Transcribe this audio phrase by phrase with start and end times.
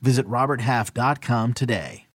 [0.00, 2.06] Visit RobertHalf.com today.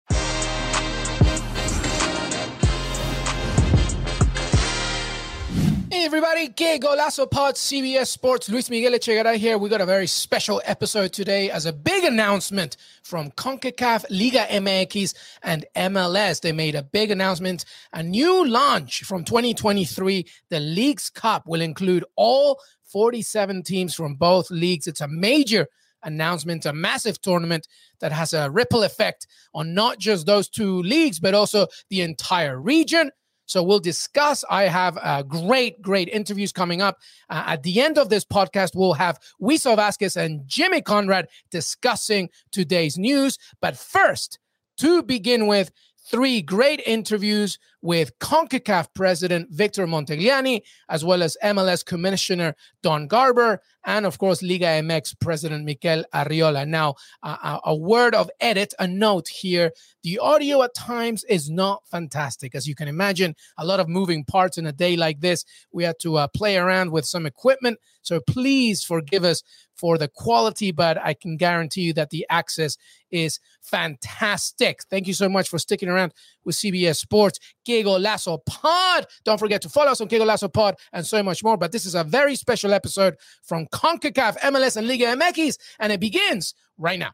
[6.01, 8.49] Hey everybody, que golazo pod CBS Sports.
[8.49, 9.59] Luis Miguel Echegaray here.
[9.59, 15.13] We got a very special episode today as a big announcement from CONCACAF, Liga MX,
[15.43, 16.41] and MLS.
[16.41, 17.65] They made a big announcement.
[17.93, 20.25] A new launch from 2023.
[20.49, 24.87] The Leagues Cup will include all 47 teams from both leagues.
[24.87, 25.67] It's a major
[26.03, 27.67] announcement, a massive tournament
[27.99, 32.59] that has a ripple effect on not just those two leagues, but also the entire
[32.59, 33.11] region.
[33.45, 34.45] So we'll discuss.
[34.49, 36.99] I have uh, great, great interviews coming up.
[37.29, 42.29] Uh, at the end of this podcast, we'll have Wiso Vazquez and Jimmy Conrad discussing
[42.51, 43.37] today's news.
[43.59, 44.39] But first,
[44.77, 45.69] to begin with,
[46.11, 53.61] three great interviews with CONCACAF President Victor Montagliani, as well as MLS Commissioner Don Garber,
[53.83, 56.67] and of course, Liga MX President Mikel Arriola.
[56.67, 59.71] Now, uh, a word of edit, a note here.
[60.03, 62.53] The audio at times is not fantastic.
[62.53, 65.45] As you can imagine, a lot of moving parts in a day like this.
[65.71, 67.79] We had to uh, play around with some equipment.
[68.03, 69.43] So please forgive us
[69.75, 72.77] for the quality, but I can guarantee you that the access
[73.09, 74.83] is fantastic.
[74.89, 77.39] Thank you so much for sticking around with CBS Sports.
[77.65, 79.05] Que Golazo Pod.
[79.23, 81.57] Don't forget to follow us on Que Golazo Pod and so much more.
[81.57, 85.99] But this is a very special episode from CONCACAF, MLS, and Liga MX, and it
[85.99, 87.11] begins right now.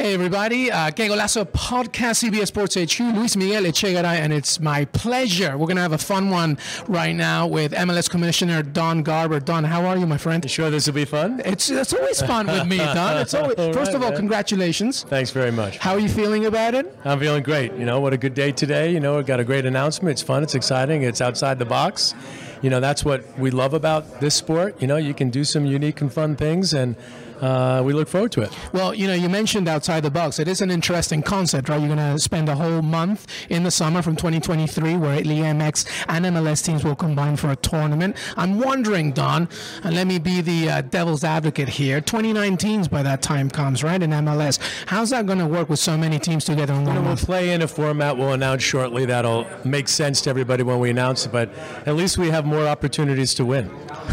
[0.00, 0.72] Hey, everybody.
[0.72, 5.58] Uh, Que Golazo Podcast, CBS Sports HQ, Luis Miguel Echegaray, and it's my pleasure.
[5.58, 6.56] We're going to have a fun one
[6.88, 9.40] right now with MLS Commissioner Don Garber.
[9.40, 10.42] Don, how are you, my friend?
[10.42, 11.42] You sure this will be fun?
[11.44, 13.18] It's, it's always fun with me, Don.
[13.18, 14.18] It's always, All first right, of all, man.
[14.18, 15.02] congratulations.
[15.02, 15.76] Thanks very much.
[15.76, 16.90] How are you feeling about it?
[17.04, 17.74] I'm feeling great.
[17.74, 18.94] You know, what a good day today.
[18.94, 20.12] You know, we got a great announcement.
[20.12, 22.14] It's fun, it's exciting, it's outside the box.
[22.62, 24.80] You know, that's what we love about this sport.
[24.80, 26.96] You know, you can do some unique and fun things, and
[27.40, 28.56] uh, we look forward to it.
[28.72, 30.38] Well, you know, you mentioned outside the box.
[30.38, 31.80] It is an interesting concept, right?
[31.80, 36.04] You're going to spend a whole month in the summer from 2023 where Liga MX
[36.08, 38.16] and MLS teams will combine for a tournament.
[38.36, 39.48] I'm wondering, Don,
[39.82, 43.82] and let me be the uh, devil's advocate here 29 teams by that time comes,
[43.82, 44.58] right, in MLS.
[44.86, 47.24] How's that going to work with so many teams together in one we'll month?
[47.24, 51.26] play in a format we'll announce shortly that'll make sense to everybody when we announce
[51.26, 51.50] it, but
[51.86, 53.70] at least we have more opportunities to win.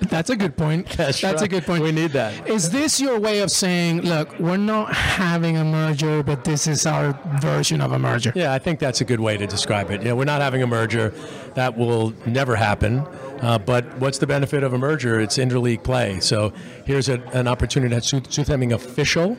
[0.00, 0.88] That's a good point.
[0.90, 1.50] That's, a right.
[1.50, 1.82] good point.
[1.82, 2.29] We need that.
[2.46, 6.86] Is this your way of saying, look, we're not having a merger, but this is
[6.86, 8.32] our version of a merger?
[8.34, 10.02] Yeah, I think that's a good way to describe it.
[10.02, 11.12] Yeah, we're not having a merger.
[11.54, 13.06] That will never happen.
[13.40, 15.18] Uh, but what's the benefit of a merger?
[15.18, 16.20] It's interleague play.
[16.20, 16.52] So
[16.84, 19.36] here's a, an opportunity that's something official,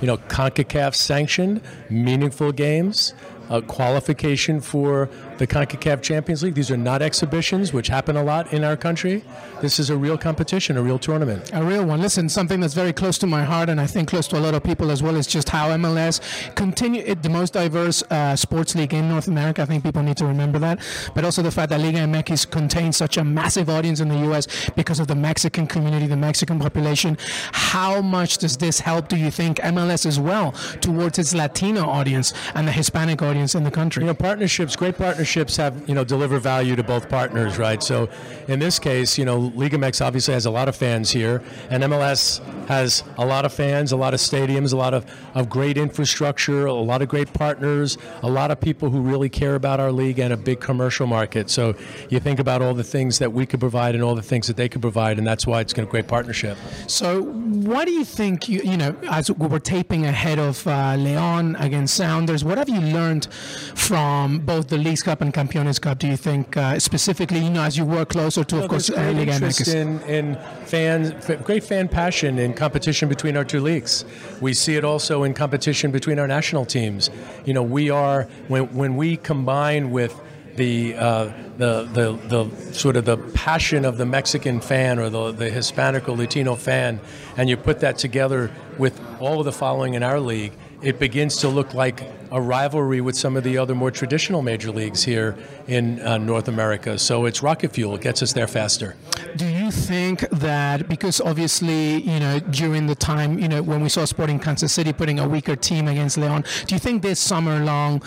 [0.00, 1.60] you know, CONCACAF sanctioned,
[1.90, 3.12] meaningful games,
[3.50, 5.10] uh, qualification for
[5.42, 6.54] the CONCACAF Champions League.
[6.54, 9.24] These are not exhibitions, which happen a lot in our country.
[9.60, 11.50] This is a real competition, a real tournament.
[11.52, 12.00] A real one.
[12.00, 14.54] Listen, something that's very close to my heart, and I think close to a lot
[14.54, 16.20] of people as well, is just how MLS
[16.54, 19.62] continue it, the most diverse uh, sports league in North America.
[19.62, 20.78] I think people need to remember that,
[21.12, 24.46] but also the fact that Liga MX contains such a massive audience in the U.S.
[24.76, 27.18] because of the Mexican community, the Mexican population.
[27.50, 29.08] How much does this help?
[29.08, 33.64] Do you think MLS as well towards its Latino audience and the Hispanic audience in
[33.64, 34.04] the country?
[34.04, 37.82] You know, partnerships, great partnerships have, you know, deliver value to both partners, right?
[37.82, 38.08] So
[38.48, 41.82] in this case, you know, Liga MX obviously has a lot of fans here, and
[41.84, 45.04] MLS has a lot of fans, a lot of stadiums, a lot of,
[45.34, 49.54] of great infrastructure, a lot of great partners, a lot of people who really care
[49.54, 51.50] about our league and a big commercial market.
[51.50, 51.74] So
[52.08, 54.56] you think about all the things that we could provide and all the things that
[54.56, 56.56] they could provide, and that's why it's a great partnership.
[56.86, 58.48] So, what do you think?
[58.48, 62.68] You, you know, as we were taping ahead of uh, Leon against Sounders, what have
[62.68, 63.26] you learned
[63.74, 65.98] from both the Leagues Cup and Campeones Cup?
[65.98, 68.94] Do you think uh, specifically, you know, as you work closer to, of course, uh,
[68.94, 69.74] great Liga interest MX?
[69.74, 74.04] in, in fans, f- great fan passion in competition between our two leagues.
[74.40, 77.08] We see it also in competition between our national teams.
[77.44, 80.20] You know, we are when when we combine with
[80.56, 85.32] the, uh, the the the sort of the passion of the Mexican fan or the,
[85.32, 87.00] the Hispanic or Latino fan,
[87.36, 90.52] and you put that together with all of the following in our league.
[90.82, 92.02] It begins to look like
[92.32, 95.36] a rivalry with some of the other more traditional major leagues here
[95.66, 96.98] in uh, North America.
[96.98, 98.96] So it's rocket fuel; it gets us there faster.
[99.36, 103.88] Do you think that because obviously you know during the time you know when we
[103.88, 108.02] saw Sporting Kansas City putting a weaker team against Leon, do you think this summer-long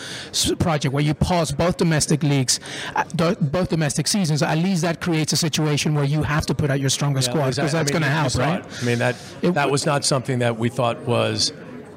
[0.59, 2.59] project where you pause both domestic leagues,
[2.95, 3.03] uh,
[3.41, 6.79] both domestic seasons, at least that creates a situation where you have to put out
[6.79, 8.65] your strongest yeah, squad because that's going to help, right?
[8.81, 11.53] I mean that that was not something that we thought was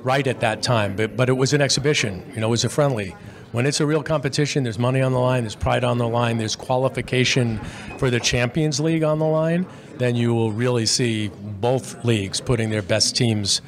[0.09, 2.25] right at that time, but, but it was an exhibition.
[2.35, 3.15] You know, it was a friendly.
[3.53, 6.39] When it's a real competition, there's money on the line, there's pride on the line,
[6.39, 7.59] there's qualification
[7.99, 9.67] for the Champions League on the line,
[9.99, 11.29] then you will really see
[11.61, 13.61] both leagues putting their best teams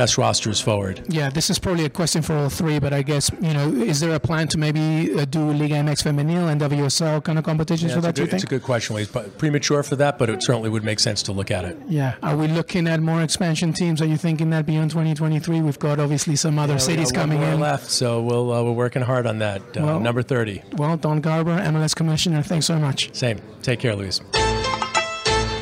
[0.00, 1.02] best rosters forward.
[1.08, 4.00] Yeah, this is probably a question for all three, but I guess you know, is
[4.00, 7.90] there a plan to maybe uh, do Liga MX Femenil and WSL kind of competitions
[7.90, 8.14] yeah, for that?
[8.14, 8.96] Good, it's a good question.
[8.96, 11.76] It's premature for that, but it certainly would make sense to look at it.
[11.86, 14.00] Yeah, are we looking at more expansion teams?
[14.00, 15.60] Are you thinking that beyond 2023?
[15.60, 17.60] We've got obviously some other yeah, cities coming in.
[17.60, 19.60] left, so we'll uh, we're working hard on that.
[19.76, 20.62] Uh, well, number 30.
[20.78, 22.42] Well, Don Garber, MLS Commissioner.
[22.42, 23.14] Thanks so much.
[23.14, 23.38] Same.
[23.60, 24.22] Take care, Luis.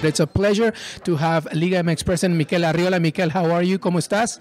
[0.02, 0.72] It's a pleasure
[1.04, 3.00] to have Liga MX President Mikel Arriola.
[3.00, 3.80] Mikel, how are you?
[3.80, 4.38] ¿Cómo estás?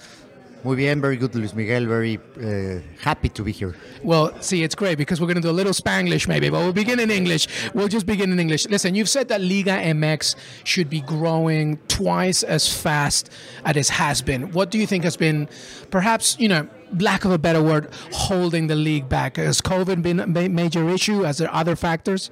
[0.64, 1.88] Muy bien, very good, Luis Miguel.
[1.88, 3.76] Very uh, happy to be here.
[4.04, 6.74] Well, see, it's great because we're going to do a little Spanglish maybe, but we'll
[6.74, 7.48] begin in English.
[7.74, 8.68] We'll just begin in English.
[8.68, 13.32] Listen, you've said that Liga MX should be growing twice as fast
[13.66, 14.52] as it has been.
[14.52, 15.50] What do you think has been,
[15.90, 16.68] perhaps, you know,
[17.00, 19.38] lack of a better word, holding the league back?
[19.38, 21.22] Has COVID been a major issue?
[21.24, 22.30] Has there other factors?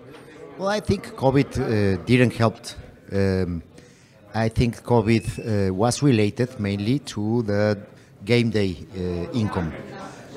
[0.60, 2.58] Well, I think COVID uh, didn't help.
[3.12, 3.62] Um,
[4.34, 7.78] I think COVID uh, was related mainly to the
[8.26, 9.72] game day uh, income.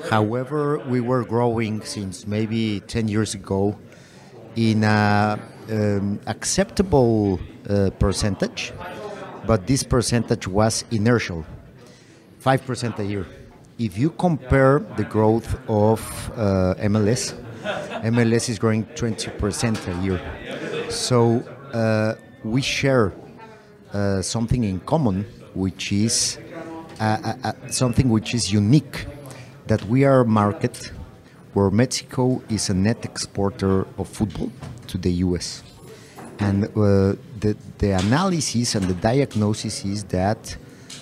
[0.09, 3.77] However, we were growing since maybe 10 years ago
[4.55, 5.39] in an
[5.69, 7.39] um, acceptable
[7.69, 8.71] uh, percentage,
[9.45, 11.45] but this percentage was inertial,
[12.41, 13.25] 5% a year.
[13.77, 16.01] If you compare the growth of
[16.35, 17.33] uh, MLS,
[18.03, 20.89] MLS is growing 20% a year.
[20.89, 21.39] So
[21.73, 23.13] uh, we share
[23.93, 26.37] uh, something in common, which is
[26.99, 29.05] uh, uh, something which is unique
[29.67, 30.91] that we are a market
[31.53, 34.51] where Mexico is a net exporter of football
[34.87, 35.63] to the US.
[36.39, 40.55] And uh, the, the analysis and the diagnosis is that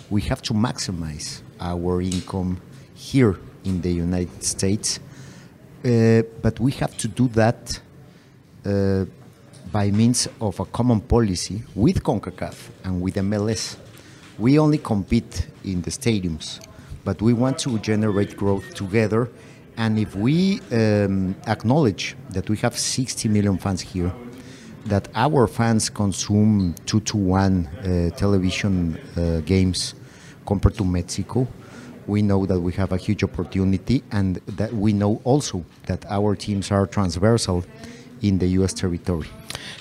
[0.10, 2.62] we have to maximize our income
[2.96, 5.00] here in the United States,
[5.86, 7.80] uh, but we have to do that
[8.66, 9.06] uh,
[9.72, 13.78] by means of a common policy with CONCACAF and with MLS
[14.38, 16.60] we only compete in the stadiums,
[17.04, 19.30] but we want to generate growth together.
[19.78, 24.14] And if we um, acknowledge that we have 60 million fans here,
[24.86, 29.96] that our fans consume two to one uh, television uh, games
[30.46, 31.48] compared to Mexico,
[32.06, 36.36] we know that we have a huge opportunity, and that we know also that our
[36.36, 37.66] teams are transversal
[38.22, 38.74] in the U.S.
[38.74, 39.28] territory.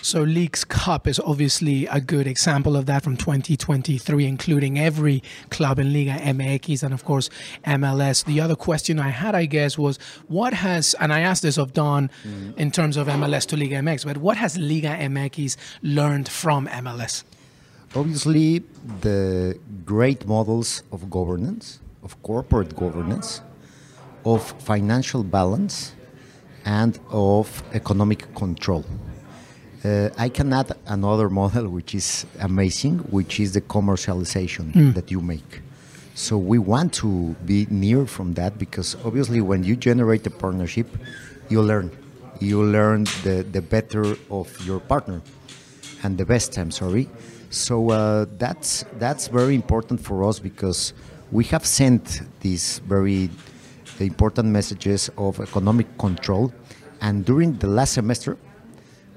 [0.02, 5.78] So Leagues Cup is obviously a good example of that from 2023, including every club
[5.78, 7.30] in Liga MX and of course
[7.64, 8.24] MLS.
[8.24, 9.98] The other question I had, I guess, was
[10.28, 12.58] what has, and I asked this of Don mm-hmm.
[12.58, 17.24] in terms of MLS to Liga MX, but what has Liga MX learned from MLS?
[17.94, 18.62] Obviously,
[19.00, 23.40] the great models of governance, of corporate governance,
[24.24, 25.94] of financial balance,
[26.64, 28.84] and of economic control.
[29.86, 34.94] Uh, I can add another model which is amazing, which is the commercialization mm.
[34.94, 35.60] that you make.
[36.14, 40.88] So we want to be near from that because obviously when you generate a partnership,
[41.50, 41.90] you learn.
[42.40, 45.22] You learn the, the better of your partner
[46.02, 47.08] and the best, I'm sorry.
[47.50, 50.94] So uh, that's, that's very important for us because
[51.30, 53.30] we have sent these very
[54.00, 56.52] important messages of economic control.
[57.00, 58.36] And during the last semester,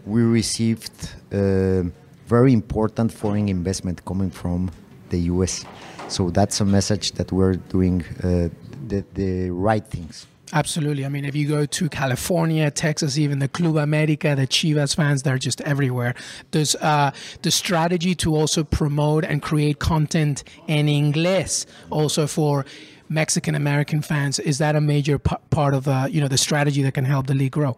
[0.06, 1.84] we received uh,
[2.27, 4.72] very important foreign investment coming from
[5.10, 5.65] the US.
[6.08, 8.50] So that's a message that we're doing uh,
[8.88, 10.27] the, the right things.
[10.51, 11.06] Absolutely.
[11.06, 15.22] I mean, if you go to California, Texas, even the Club America, the Chivas fans,
[15.22, 16.15] they're just everywhere.
[16.51, 17.12] There's uh,
[17.44, 22.65] the strategy to also promote and create content in English also for
[23.10, 24.39] Mexican American fans.
[24.39, 27.27] Is that a major p- part of uh, you know the strategy that can help
[27.27, 27.77] the league grow?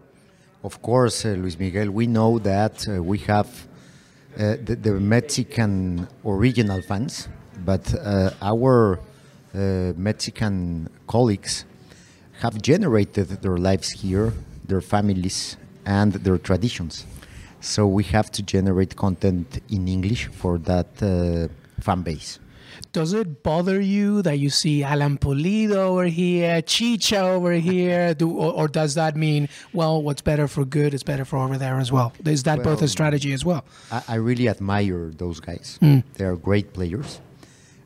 [0.64, 3.48] Of course, uh, Luis Miguel, we know that uh, we have
[4.38, 7.28] uh, the, the, Mexican original fans,
[7.66, 7.94] but
[8.42, 9.00] our
[9.54, 11.66] Mexican colleagues
[12.42, 14.34] have generated their lives here,
[14.68, 17.06] their families, and their traditions.
[17.60, 21.48] So we have to generate content in English for that uh,
[21.82, 22.40] fan base.
[22.92, 28.30] Does it bother you that you see Alan Pulido over here, Chicha over here, do,
[28.30, 31.80] or, or, does that mean, well, what's better for good is better for over there
[31.80, 32.14] as well?
[32.26, 33.64] Is that well, both a strategy as well?
[33.92, 35.80] I, I really admire those guys.
[35.82, 36.04] Mm.
[36.16, 37.20] They are great players,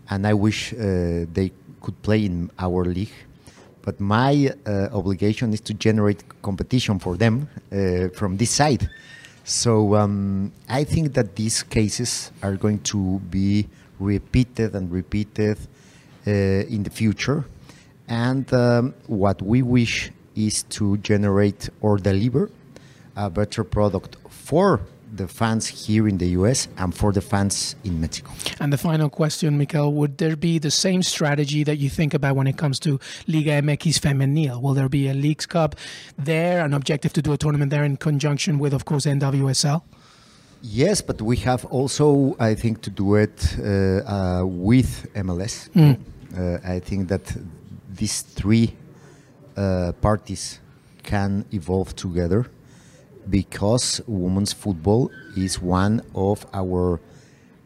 [0.09, 1.51] and I wish uh, they
[1.81, 3.13] could play in our league.
[3.81, 8.89] But my uh, obligation is to generate competition for them uh, from this side.
[9.45, 13.67] So um, I think that these cases are going to be
[13.99, 15.57] repeated and repeated
[16.27, 17.45] uh, in the future.
[18.07, 22.49] And um, what we wish is to generate or deliver
[23.15, 24.81] a better product for
[25.15, 28.31] the fans here in the US and for the fans in Mexico.
[28.59, 32.35] And the final question, Mikel, would there be the same strategy that you think about
[32.35, 34.61] when it comes to Liga MX Femenil?
[34.61, 35.75] Will there be a Leagues Cup
[36.17, 39.83] there, an objective to do a tournament there in conjunction with, of course, NWSL?
[40.67, 45.69] Yes, but we have also, I think, to do it uh, uh, with MLS.
[45.69, 45.99] Mm.
[46.35, 47.21] Uh, I think that
[47.93, 48.73] these three
[49.55, 50.59] uh, parties
[51.03, 52.47] can evolve together
[53.29, 56.99] because women's football is one of our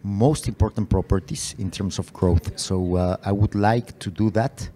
[0.03, 2.59] most important properties in terms of growth.
[2.59, 4.69] So uh, I would like to do that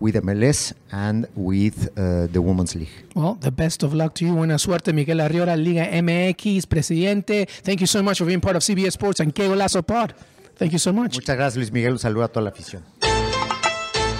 [0.00, 2.88] with MLS and with uh, the Women's League.
[3.14, 4.34] Well, the best of luck to you.
[4.34, 7.46] Buena suerte, Mikel Arriola, Liga MX, presidente.
[7.62, 10.14] Thank you so much for being part of CBS Sports and Que Golazo Pod.
[10.56, 11.14] Thank you so much.
[11.16, 11.92] Muchas gracias, Luis Miguel.
[11.92, 12.82] Un saludo a toda la afición.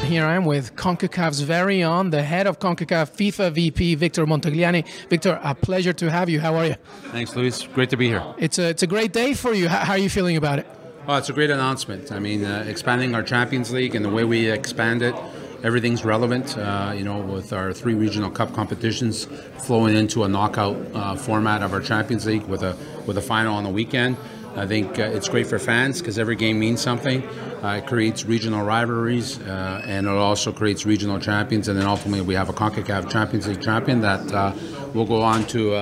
[0.06, 4.84] Here I am with CONCACAF's very own, the head of CONCACAF FIFA VP, Victor Montagliani.
[5.08, 6.38] Victor, a pleasure to have you.
[6.38, 6.74] How are you?
[7.10, 7.64] Thanks, Luis.
[7.74, 8.22] Great to be here.
[8.38, 9.68] It's a, it's a great day for you.
[9.68, 10.66] How, how are you feeling about it?
[11.08, 12.12] Oh, it's a great announcement.
[12.12, 15.14] I mean, uh, expanding our Champions League and the way we expand it,
[15.62, 16.56] everything's relevant.
[16.56, 19.26] Uh, you know, with our three regional cup competitions
[19.58, 23.54] flowing into a knockout uh, format of our Champions League with a with a final
[23.54, 24.16] on the weekend.
[24.56, 27.22] I think uh, it's great for fans because every game means something.
[27.62, 31.68] Uh, it creates regional rivalries uh, and it also creates regional champions.
[31.68, 34.54] And then ultimately, we have a CONCACAF Champions League champion that uh,
[34.94, 35.74] will go on to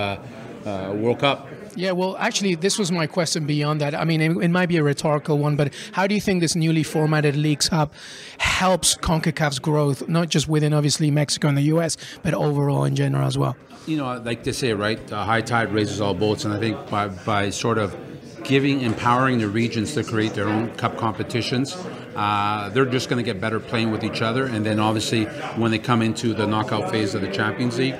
[0.65, 1.49] uh, World Cup.
[1.77, 3.95] Yeah, well, actually, this was my question beyond that.
[3.95, 6.55] I mean, it, it, might be a rhetorical one, but how do you think this
[6.55, 7.93] newly formatted Leagues Cup
[8.39, 13.27] helps CONCACAF's growth, not just within obviously Mexico and the U.S., but overall in general
[13.27, 13.57] as well?
[13.87, 17.09] You know, like to say, right, high tide raises all boats, and I think by,
[17.09, 17.97] by sort of
[18.45, 21.77] giving, empowering the regions to create their own cup competitions.
[22.15, 24.47] Uh, they're just going to get better playing with each other.
[24.47, 25.25] And then obviously,
[25.57, 27.97] when they come into the knockout phase of the Champions League,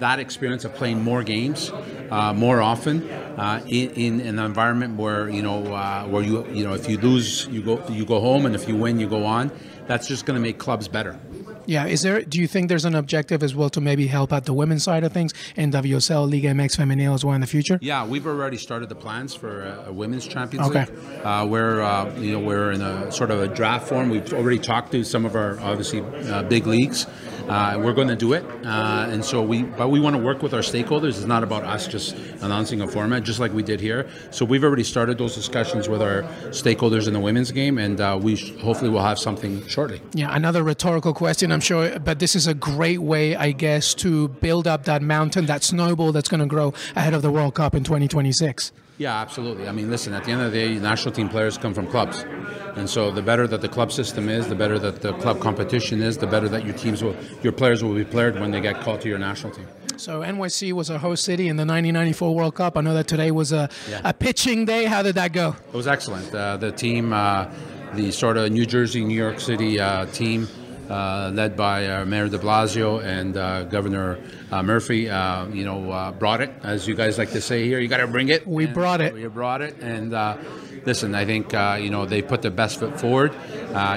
[0.00, 1.70] that experience of playing more games
[2.10, 6.64] uh, more often uh, in, in, an environment where you know uh, where you you
[6.64, 9.24] know if you lose you go you go home and if you win you go
[9.24, 9.50] on.
[9.86, 11.18] That's just going to make clubs better
[11.70, 12.22] yeah, is there?
[12.22, 15.04] Do you think there's an objective as well to maybe help out the women's side
[15.04, 17.78] of things in WSL, Liga MX Femenil as well in the future?
[17.80, 20.86] Yeah, we've already started the plans for a, a women's Champions okay.
[20.86, 21.24] League.
[21.24, 24.10] Uh, where uh, you know we're in a sort of a draft form.
[24.10, 27.06] We've already talked to some of our obviously uh, big leagues.
[27.48, 29.62] Uh, we're going to do it, uh, and so we.
[29.62, 31.10] But we want to work with our stakeholders.
[31.10, 34.08] It's not about us just announcing a format, just like we did here.
[34.30, 38.18] So we've already started those discussions with our stakeholders in the women's game, and uh,
[38.20, 40.00] we sh- hopefully will have something shortly.
[40.14, 44.28] Yeah, another rhetorical question, I'm sure, but this is a great way, I guess, to
[44.28, 47.74] build up that mountain, that snowball that's going to grow ahead of the World Cup
[47.74, 48.72] in 2026.
[48.98, 49.66] Yeah, absolutely.
[49.66, 52.22] I mean, listen, at the end of the day, national team players come from clubs.
[52.76, 56.02] And so the better that the club system is, the better that the club competition
[56.02, 58.80] is, the better that your teams will, your players will be played when they get
[58.80, 59.66] called to your national team.
[59.96, 62.76] So NYC was a host city in the 1994 World Cup.
[62.76, 64.02] I know that today was a, yeah.
[64.04, 64.84] a pitching day.
[64.84, 65.56] How did that go?
[65.68, 66.34] It was excellent.
[66.34, 67.50] Uh, the team, uh,
[67.94, 70.46] the sort of New Jersey, New York City uh, team,
[70.90, 74.18] led by uh, Mayor De Blasio and uh, Governor
[74.50, 77.78] uh, Murphy, uh, you know, uh, brought it, as you guys like to say here.
[77.78, 78.46] You got to bring it.
[78.46, 79.14] We and brought it.
[79.14, 80.10] We brought it, and
[80.84, 83.32] listen, I think you know they put the best foot forward.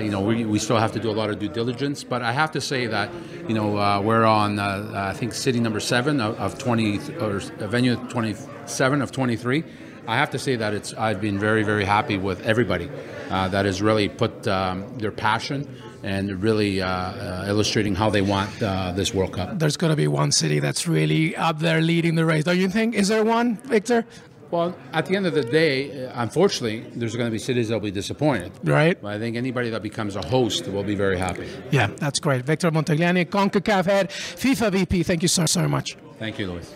[0.02, 2.32] you know, we, we still have to do a lot of due diligence, but I
[2.32, 3.10] have to say that
[3.48, 9.02] you know we're on I think city number seven of, of 20 or venue 27
[9.02, 9.64] of 23.
[10.06, 12.90] I have to say that it's I've been very very happy with everybody
[13.30, 15.68] that has really put um, their passion
[16.04, 19.58] and really uh, uh, illustrating how they want uh, this World Cup.
[19.58, 22.70] There's going to be one city that's really up there leading the race, don't you
[22.70, 22.94] think?
[22.94, 24.06] Is there one, Victor?
[24.52, 27.90] Well, at the end of the day, unfortunately, there's going to be cities that'll be
[27.90, 28.52] disappointed.
[28.64, 29.02] Right.
[29.02, 31.50] But I think anybody that becomes a host will be very happy.
[31.72, 32.46] Yeah, that's great.
[32.46, 35.98] Victor Montagliani, CONCACAF head, FIFA VP, thank you so, so much.
[36.20, 36.72] Thank you, Luis.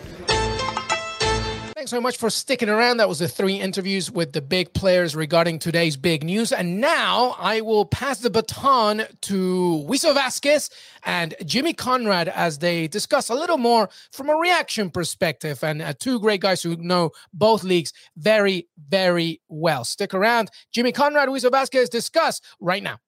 [1.88, 2.98] Thanks so much for sticking around.
[2.98, 6.52] That was the three interviews with the big players regarding today's big news.
[6.52, 10.68] And now I will pass the baton to Wiso Vazquez
[11.04, 15.64] and Jimmy Conrad as they discuss a little more from a reaction perspective.
[15.64, 19.82] And uh, two great guys who know both leagues very, very well.
[19.86, 20.50] Stick around.
[20.70, 22.98] Jimmy Conrad, Wiso Vazquez discuss right now.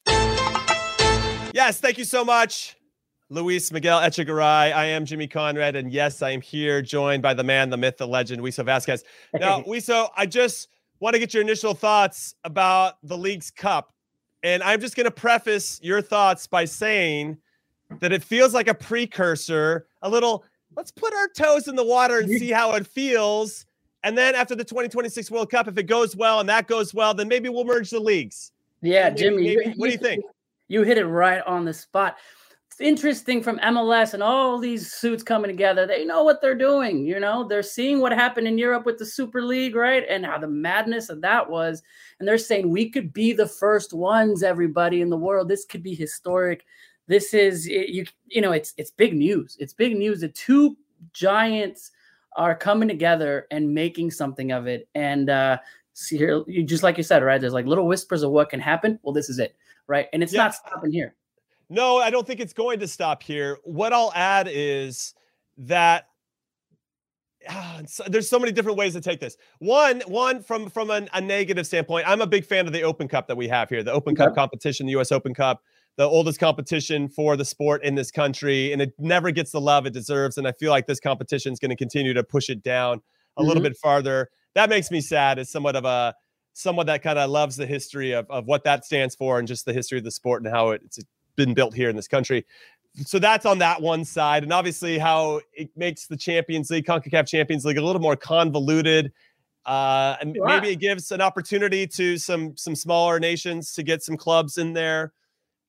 [1.53, 2.80] Yes, thank you so much.
[3.33, 4.75] Luis Miguel Echegaray.
[4.75, 7.97] I am Jimmy Conrad, and yes, I am here joined by the man, the myth,
[7.97, 9.05] the legend, Wiso Vazquez.
[9.33, 10.69] Now, Wiso, I just
[10.99, 13.95] want to get your initial thoughts about the League's Cup.
[14.43, 17.39] And I'm just going to preface your thoughts by saying
[18.01, 20.45] that it feels like a precursor, a little,
[20.77, 23.65] let's put our toes in the water and see how it feels.
[24.03, 27.15] And then after the 2026 World Cup, if it goes well and that goes well,
[27.15, 28.51] then maybe we'll merge the leagues.
[28.83, 29.37] Yeah, maybe, Jimmy.
[29.37, 30.25] Maybe, you, what do you think?
[30.67, 32.17] You hit it right on the spot
[32.81, 35.87] interesting from MLS and all these suits coming together.
[35.87, 37.05] They know what they're doing.
[37.05, 40.05] You know, they're seeing what happened in Europe with the Super League, right?
[40.09, 41.83] And how the madness of that was.
[42.19, 45.49] And they're saying we could be the first ones, everybody in the world.
[45.49, 46.65] This could be historic.
[47.07, 48.05] This is you.
[48.27, 49.57] You know, it's it's big news.
[49.59, 50.21] It's big news.
[50.21, 50.77] The two
[51.13, 51.91] giants
[52.37, 54.89] are coming together and making something of it.
[54.95, 55.59] And uh,
[55.95, 57.41] see here, you just like you said, right?
[57.41, 58.99] There's like little whispers of what can happen.
[59.03, 59.57] Well, this is it,
[59.87, 60.07] right?
[60.13, 60.45] And it's yeah.
[60.45, 61.15] not stopping here.
[61.71, 63.59] No, I don't think it's going to stop here.
[63.63, 65.15] What I'll add is
[65.57, 66.09] that
[67.49, 69.37] ah, there's so many different ways to take this.
[69.61, 73.07] One, one from from an, a negative standpoint, I'm a big fan of the Open
[73.07, 74.25] Cup that we have here, the Open okay.
[74.25, 75.13] Cup competition, the U.S.
[75.13, 75.63] Open Cup,
[75.97, 79.87] the oldest competition for the sport in this country, and it never gets the love
[79.87, 80.39] it deserves.
[80.39, 82.97] And I feel like this competition is going to continue to push it down
[83.37, 83.49] a mm-hmm.
[83.49, 84.29] little bit farther.
[84.57, 86.17] That makes me sad as somewhat of a
[86.53, 89.65] someone that kind of loves the history of, of what that stands for and just
[89.67, 90.99] the history of the sport and how it, it's
[91.37, 92.47] been built here in this country.
[93.05, 94.43] So that's on that one side.
[94.43, 99.13] And obviously, how it makes the Champions League, CONCACAF Champions League, a little more convoluted.
[99.65, 104.17] Uh, and maybe it gives an opportunity to some some smaller nations to get some
[104.17, 105.13] clubs in there.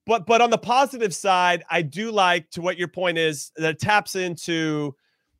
[0.07, 3.71] But but on the positive side, I do like to what your point is that
[3.71, 4.95] it taps into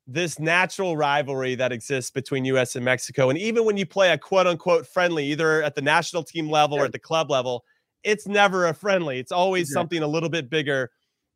[0.07, 3.29] this natural rivalry that exists between US and Mexico.
[3.29, 6.77] And even when you play a quote unquote friendly, either at the national team level
[6.77, 7.63] or at the club level,
[8.03, 9.19] it's never a friendly.
[9.19, 9.73] It's always yeah.
[9.73, 10.91] something a little bit bigger.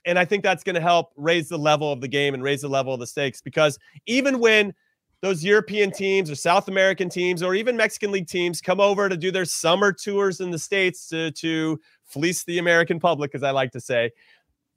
[0.06, 2.62] And I think that's going to help raise the level of the game and raise
[2.62, 4.74] the level of the stakes because even when
[5.22, 9.18] those European teams or South American teams or even Mexican league teams come over to
[9.18, 13.50] do their summer tours in the States to, to fleece the American public, as I
[13.52, 14.12] like to say,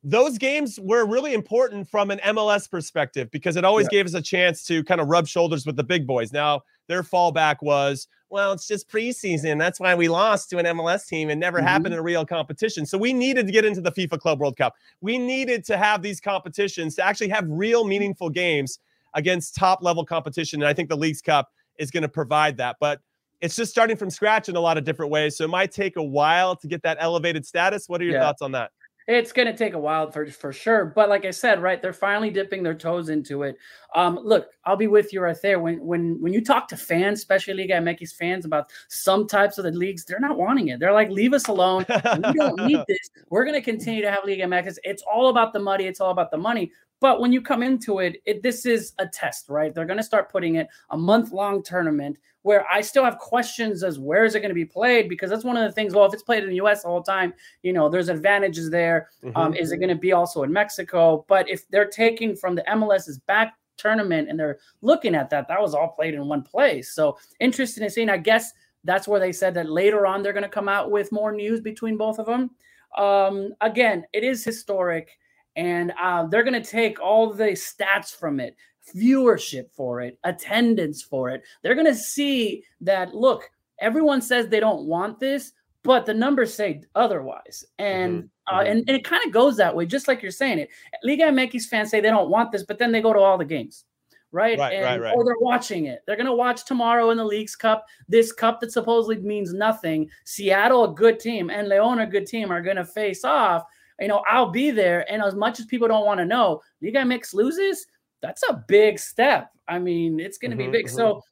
[0.02, 3.98] those games were really important from an MLS perspective because it always yeah.
[3.98, 6.32] gave us a chance to kind of rub shoulders with the big boys.
[6.32, 9.58] Now, their fallback was, well, it's just preseason.
[9.58, 11.66] That's why we lost to an MLS team and never mm-hmm.
[11.66, 12.84] happened in a real competition.
[12.84, 14.74] So we needed to get into the FIFA Club World Cup.
[15.00, 18.80] We needed to have these competitions to actually have real meaningful games
[19.14, 20.60] against top level competition.
[20.62, 22.76] And I think the Leagues Cup is going to provide that.
[22.80, 23.00] But
[23.40, 25.36] it's just starting from scratch in a lot of different ways.
[25.36, 27.88] So it might take a while to get that elevated status.
[27.88, 28.20] What are your yeah.
[28.20, 28.72] thoughts on that?
[29.08, 31.94] It's going to take a while for for sure, but like I said, right, they're
[31.94, 33.56] finally dipping their toes into it.
[33.94, 35.60] Um, look, I'll be with you right there.
[35.60, 39.64] When when when you talk to fans, especially Liga MX fans, about some types of
[39.64, 40.78] the leagues, they're not wanting it.
[40.78, 41.86] They're like, leave us alone.
[41.88, 43.08] we don't need this.
[43.30, 44.76] We're going to continue to have Liga MX.
[44.84, 45.86] It's all about the money.
[45.86, 46.70] It's all about the money.
[47.00, 49.74] But when you come into it, it this is a test, right?
[49.74, 53.82] They're going to start putting it a month long tournament where I still have questions
[53.82, 55.94] as where is it going to be played because that's one of the things.
[55.94, 56.84] Well, if it's played in the U.S.
[56.84, 59.08] all the whole time, you know, there's advantages there.
[59.24, 59.36] Mm-hmm.
[59.36, 61.24] Um, is it going to be also in Mexico?
[61.28, 65.60] But if they're taking from the MLS's back tournament and they're looking at that, that
[65.60, 66.92] was all played in one place.
[66.92, 68.08] So interesting to see.
[68.08, 68.52] I guess
[68.84, 71.60] that's where they said that later on they're going to come out with more news
[71.60, 72.50] between both of them.
[72.96, 75.18] Um, again, it is historic
[75.56, 78.56] and uh, they're going to take all the stats from it
[78.94, 84.60] viewership for it attendance for it they're going to see that look everyone says they
[84.60, 88.56] don't want this but the numbers say otherwise and mm-hmm.
[88.56, 90.70] uh, and, and it kind of goes that way just like you're saying it
[91.04, 93.44] liga mx fans say they don't want this but then they go to all the
[93.44, 93.84] games
[94.32, 94.58] right?
[94.58, 95.16] Right, and, right, right.
[95.16, 96.02] Or they're watching it.
[96.06, 97.86] They're going to watch tomorrow in the Leagues Cup.
[98.08, 100.10] This cup that supposedly means nothing.
[100.24, 103.64] Seattle, a good team, and Leon, a good team, are going to face off
[104.00, 105.10] you know, I'll be there.
[105.10, 107.86] And as much as people don't want to know, Liga MX loses,
[108.22, 109.50] that's a big step.
[109.66, 110.86] I mean, it's going to mm-hmm, be big.
[110.86, 110.96] Mm-hmm.
[110.96, 111.22] So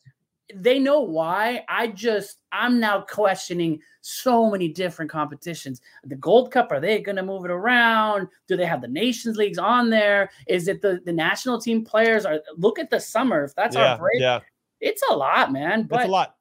[0.54, 1.64] they know why.
[1.68, 5.80] I just, I'm now questioning so many different competitions.
[6.04, 8.28] The Gold Cup, are they going to move it around?
[8.46, 10.30] Do they have the Nations Leagues on there?
[10.46, 12.24] Is it the, the national team players?
[12.24, 13.44] Are Look at the summer.
[13.44, 14.40] If that's yeah, our break, yeah.
[14.80, 15.84] it's a lot, man.
[15.84, 16.36] But it's a lot.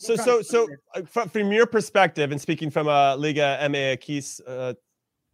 [0.00, 4.74] So, so, so, uh, from, from your perspective, and speaking from a Liga MX uh,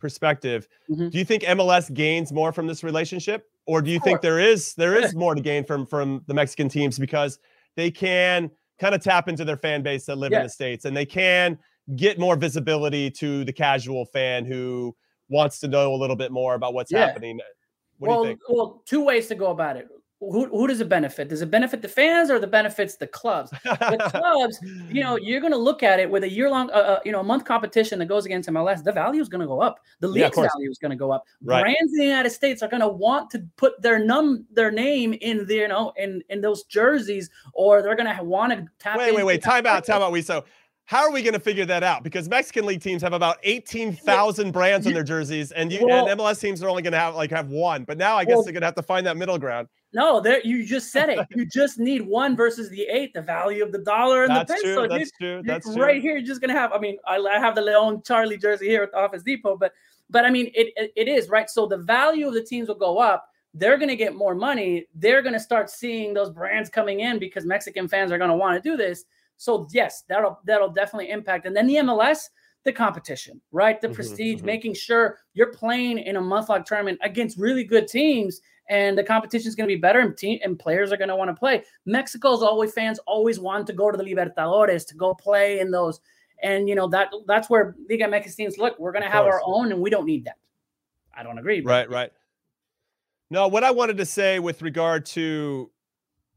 [0.05, 1.09] perspective, mm-hmm.
[1.09, 4.75] do you think MLS gains more from this relationship, or do you think there is
[4.75, 7.39] there is more to gain from from the Mexican teams because
[7.75, 10.41] they can kind of tap into their fan base that live Yeah.
[10.41, 11.59] in the states, and they can
[11.97, 14.95] get more visibility to the casual fan who
[15.31, 17.07] wants to know a little bit more about what's Yeah.
[17.07, 17.41] happening.
[17.97, 18.41] What well, do you think?
[18.51, 19.89] well, two ways to go about it.
[20.31, 21.29] Who, who does it benefit?
[21.29, 23.51] Does it benefit the fans or the benefits the clubs?
[23.51, 24.59] The clubs,
[24.91, 27.13] you know, you're going to look at it with a year long, uh, uh, you
[27.13, 28.83] know, a month competition that goes against MLS.
[28.83, 29.81] The value is going to go up.
[30.01, 30.53] The Yeah, league's course.
[30.55, 31.25] value is going to go up.
[31.43, 31.63] Right.
[31.63, 35.13] Brands in the United States are going to want to put their num their name
[35.15, 38.99] in the, you know, in in those jerseys, or they're going to want to tap.
[38.99, 39.43] Wait, wait, wait.
[39.43, 40.13] Time out, time out.
[40.13, 40.45] We so
[40.87, 42.03] how are we going to figure that out?
[42.05, 46.07] Because Mexican league teams have about eighteen thousand brands on their jerseys, and you Well-
[46.09, 47.85] and MLS teams are only going to have like have one.
[47.85, 49.69] But now I guess Well- they're going to have to find that middle ground.
[49.95, 51.27] No, there you just said it.
[51.31, 54.55] You just need one versus the eight, the value of the dollar and That's the
[54.57, 54.75] peso.
[54.75, 54.83] true.
[54.89, 54.91] dude.
[54.91, 55.29] That's true.
[55.29, 55.83] You're That's true.
[55.83, 56.13] right here.
[56.17, 56.73] You're just gonna have.
[56.73, 59.73] I mean, I, I have the Leon Charlie jersey here at the Office Depot, but
[60.11, 61.49] but I mean, it, it it is right.
[61.49, 63.25] So the value of the teams will go up.
[63.55, 64.87] They're gonna get more money.
[64.97, 68.69] They're gonna start seeing those brands coming in because Mexican fans are gonna want to
[68.69, 69.05] do this.
[69.37, 71.47] So yes, that'll that'll definitely impact.
[71.47, 72.31] And then the MLS,
[72.65, 73.81] the competition, right?
[73.81, 74.45] The Mhm, prestige, mhm.
[74.45, 79.05] making sure you're playing in a month long tournament against really good teams and the
[79.05, 81.35] competition is going to be better and team and players are going to want to
[81.35, 81.63] play.
[81.85, 86.01] Mexico's always fans always want to go to the Libertadores to go play in those.
[86.43, 89.41] And you know that that's where Liga MX teams look, we're going to have our
[89.45, 90.37] own and we don't need that.
[91.17, 91.61] I don't agree.
[91.61, 92.11] Right, right.
[93.31, 95.71] No, what I wanted to say with regard to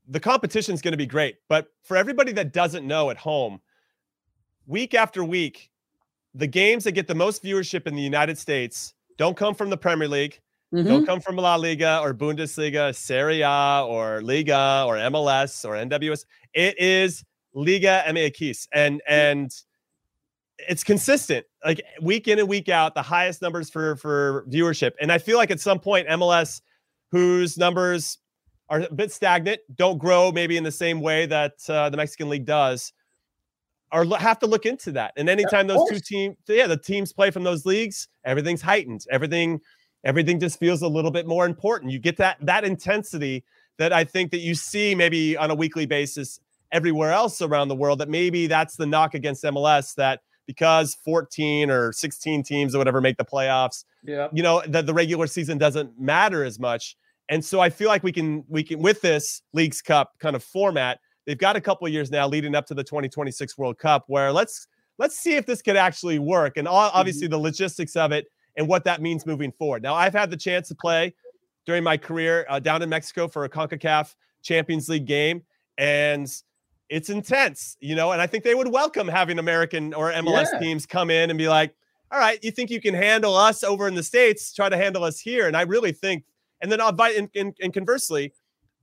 [0.07, 3.59] the competition is going to be great, but for everybody that doesn't know at home,
[4.65, 5.69] week after week,
[6.33, 9.77] the games that get the most viewership in the United States don't come from the
[9.77, 10.39] Premier League,
[10.73, 10.85] Mhm.
[10.85, 16.25] don't come from La Liga or Bundesliga, Serie A or Liga or MLS or NWS.
[16.53, 19.51] It is Liga MX, and and
[20.67, 24.91] it's consistent, like week in and week out, the highest numbers for for viewership.
[24.99, 26.61] And I feel like at some point MLS,
[27.11, 28.17] whose numbers
[28.69, 32.29] are a bit stagnant, don't grow maybe in the same way that uh, the Mexican
[32.29, 32.91] League does,
[33.93, 35.13] or have to look into that.
[35.15, 39.05] And anytime those two teams, yeah, the teams play from those leagues, everything's heightened.
[39.11, 39.61] Everything,
[40.03, 41.91] everything just feels a little bit more important.
[41.91, 43.43] You get that that intensity
[43.77, 46.39] that I think that you see maybe on a weekly basis
[46.71, 47.99] everywhere else around the world.
[47.99, 53.01] That maybe that's the knock against MLS that because 14 or 16 teams or whatever
[53.01, 54.29] make the playoffs, Yeah.
[54.31, 56.95] you know, that the regular season doesn't matter as much.
[57.29, 60.43] And so I feel like we can we can with this Leagues Cup kind of
[60.43, 64.05] format, they've got a couple of years now leading up to the 2026 World Cup
[64.07, 67.31] where let's let's see if this could actually work and obviously mm-hmm.
[67.31, 69.81] the logistics of it and what that means moving forward.
[69.81, 71.13] Now I've had the chance to play
[71.65, 75.43] during my career uh, down in Mexico for a CONCACAF Champions League game
[75.77, 76.27] and
[76.89, 80.59] it's intense, you know, and I think they would welcome having American or MLS Yeah.
[80.59, 81.75] teams come in and be like,
[82.11, 85.03] all right, you think you can handle us over in the States, try to handle
[85.03, 85.47] us here.
[85.47, 86.23] And I really think,
[86.61, 88.31] and then I'll invite, and, and, and conversely,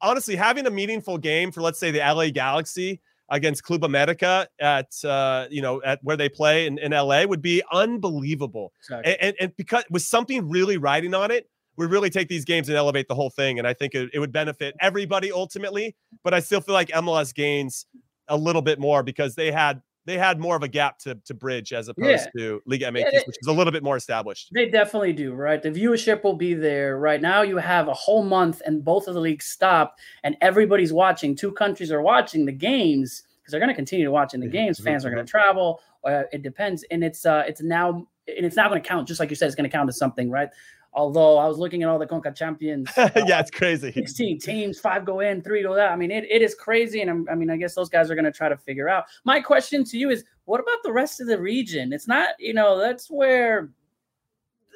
[0.02, 4.92] honestly, having a meaningful game for, let's say, the LA Galaxy against Club America at,
[5.04, 8.72] uh, you know, at where they play in, in LA would be unbelievable.
[8.80, 9.12] Exactly.
[9.12, 12.68] And, and, and because with something really riding on it, we really take these games
[12.68, 13.58] and elevate the whole thing.
[13.58, 15.96] And I think it, it would benefit everybody ultimately.
[16.22, 17.86] But I still feel like MLS gains
[18.28, 21.34] a little bit more because they had they had more of a gap to, to
[21.34, 24.50] bridge as opposed to Liga MX, they- which is a little bit more established.
[24.52, 25.62] They definitely do, right?
[25.62, 26.98] The viewership will be there.
[26.98, 30.92] Right now, you have a whole month, and both of the leagues stopped, and everybody's
[30.92, 31.34] watching.
[31.34, 34.78] Two countries are watching the games because they're going to continue watching the games.
[34.80, 35.80] Fans are going to travel.
[36.04, 39.06] Uh, it depends, and it's uh, it's now and it's not going to count.
[39.06, 40.48] Just like you said, it's going to count as something, right?
[40.96, 43.90] Although I was looking at all the Conca champions, uh, yeah, it's crazy.
[43.90, 45.90] 16 teams, five go in, three go out.
[45.90, 47.00] I mean, it, it is crazy.
[47.00, 49.04] And I'm, I mean, I guess those guys are going to try to figure out.
[49.24, 51.92] My question to you is what about the rest of the region?
[51.92, 53.70] It's not, you know, that's where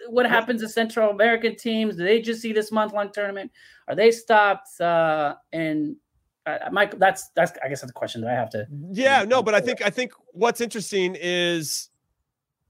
[0.09, 1.97] what happens to Central American teams?
[1.97, 3.53] Do they just see this month long tournament?
[3.87, 4.81] Are they stopped?
[4.81, 5.97] Uh, and
[6.47, 8.67] uh, Mike, that's, that's, I guess that's a question that I have to.
[8.91, 11.91] Yeah, no, but I think I think what's interesting is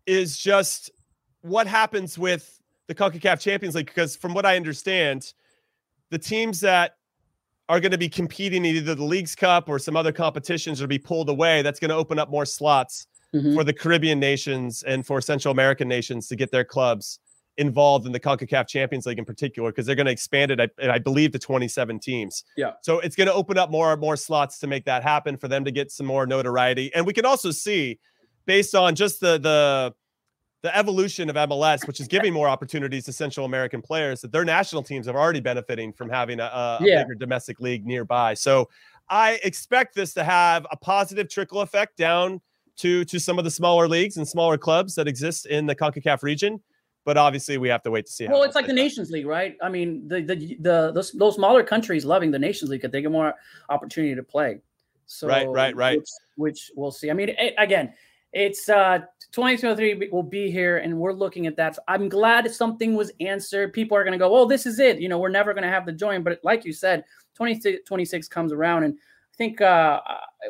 [0.07, 0.91] is just
[1.43, 2.58] what happens with
[2.89, 5.33] the CONCACAF Champions League because from what I understand,
[6.11, 6.97] the teams that
[7.69, 10.89] are going to be competing in either the Leagues Cup or some other competitions will
[10.89, 11.61] be pulled away.
[11.63, 13.55] That's going to open up more slots Mhm.
[13.55, 17.19] for the Caribbean nations and for Central American nations to get their clubs
[17.59, 20.69] involved in the CONCACAF Champions League in particular because they're going to expand it, I,
[20.81, 22.45] and I believe, to 27 teams.
[22.57, 22.73] Yeah.
[22.83, 25.47] So it's going to open up more and more slots to make that happen for
[25.49, 26.91] them to get some more notoriety.
[26.95, 27.99] And we can also see,
[28.47, 29.93] based on just the the
[30.63, 34.45] the evolution of MLS, which is giving more opportunities to Central American players, that their
[34.45, 37.03] national teams are already benefiting from having a, a, Yeah.
[37.05, 38.35] bigger domestic league nearby.
[38.35, 38.69] So
[39.09, 42.41] I expect this to have a positive trickle effect down
[42.79, 46.23] to to some of the smaller leagues and smaller clubs that exist in the CONCACAF
[46.23, 46.61] region.
[47.05, 48.29] But obviously, we have to wait to see.
[48.29, 48.77] Well, it it's like the out.
[48.77, 49.57] Nations League, right?
[49.63, 53.01] I mean, the the the those, those smaller countries loving the Nations League because they
[53.01, 53.35] get more
[53.71, 54.61] opportunity to play.
[55.07, 55.99] So Right, right, right.
[55.99, 57.11] Which, which we'll see.
[57.11, 57.95] I mean, it, again,
[58.33, 59.01] it's uh
[59.33, 61.79] 2023 will be here, and we're looking at that.
[61.89, 63.73] I'm glad something was answered.
[63.73, 65.71] People are going to go, "Oh, this is it." You know, we're never going to
[65.71, 70.01] have the join, but like you said, 2026 comes around, and I think uh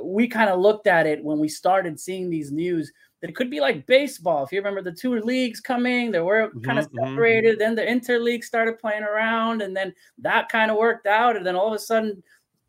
[0.03, 3.51] we kind of looked at it when we started seeing these news that it could
[3.51, 4.45] be like baseball.
[4.45, 6.93] If you remember the two leagues coming, they were kind of Mhm, mhm.
[7.05, 7.59] separated.
[7.59, 11.37] Then the interleague started playing around, and then that kind of worked out.
[11.37, 12.23] And then all of a sudden,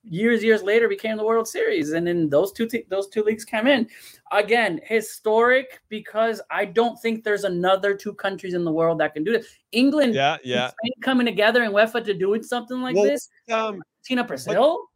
[0.04, 3.46] years years later, became the World Series, and then those two te- those two leagues
[3.46, 3.88] came in.
[4.32, 9.24] Again, historic because I don't think there's another two countries in the world that can
[9.24, 9.48] do this.
[9.72, 10.72] England, Yeah, yeah.
[11.02, 13.30] Coming together and UEFA to doing something like Well, this.
[13.52, 14.88] Um, Tina Brazil.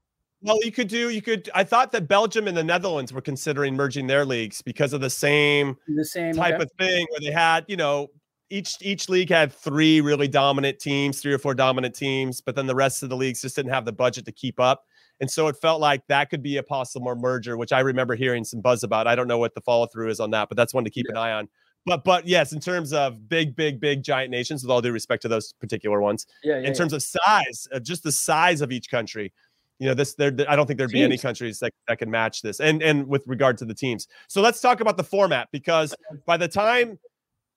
[0.42, 1.10] well, you could do.
[1.10, 1.50] You could.
[1.54, 5.10] I thought that Belgium and the Netherlands were considering merging their leagues because of the
[5.10, 6.64] same the same type okay.
[6.64, 8.10] of thing, where they had, you know,
[8.50, 12.68] each each league had three really dominant teams, three or four dominant teams, but then
[12.68, 14.86] the rest of the leagues just didn't have the budget to keep up.
[15.22, 18.44] And so it felt like that could be a possible merger, which I remember hearing
[18.44, 19.08] some buzz about.
[19.08, 21.08] I don't know what the follow through is on that, but that's one to keep
[21.10, 21.48] an eye on.
[21.86, 25.22] But but yes, in terms of big, big, big giant nations, with all due respect
[25.24, 28.72] to those particular ones, yeah, yeah, in terms of size, of just the size of
[28.72, 29.34] each country,
[29.80, 30.34] you know, this there.
[30.48, 32.62] I don't think there'd be any countries that, that can match this.
[32.62, 35.94] And and with regard to the teams, so let's talk about the format because
[36.26, 36.98] by the time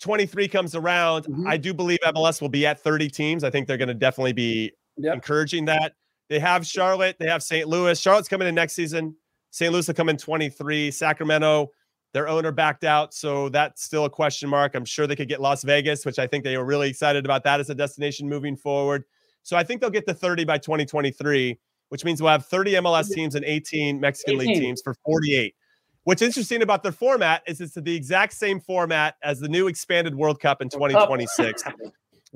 [0.00, 1.48] 23 comes around, Mhm.
[1.48, 3.44] I do believe MLS will be at 30 teams.
[3.44, 5.14] I think they're going to definitely be Yep.
[5.14, 5.92] encouraging that.
[6.28, 7.68] They have Charlotte, they have St.
[7.68, 7.98] Louis.
[8.00, 9.16] Charlotte's coming in next season.
[9.50, 9.72] St.
[9.72, 10.90] Louis will come in 23.
[10.90, 11.70] Sacramento,
[12.12, 14.74] their owner backed out, so that's still a question mark.
[14.74, 17.44] I'm sure they could get Las Vegas, which I think they were really excited about
[17.44, 19.04] that as a destination moving forward.
[19.42, 21.58] So I think they'll get to 30 by 2023,
[21.90, 25.54] which means we'll have 30 MLS teams and 18 Mexican League teams for 48.
[26.02, 30.14] What's interesting about their format is it's the exact same format as the new expanded
[30.14, 31.62] World Cup in 2026